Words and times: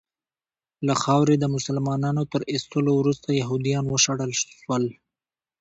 له 0.87 0.93
خاورې 1.01 1.35
د 1.39 1.45
مسلمانانو 1.55 2.21
تر 2.33 2.41
ایستلو 2.51 2.91
وروسته 2.97 3.29
یهودیان 3.41 3.85
وشړل 3.89 4.31
سول. 4.41 4.83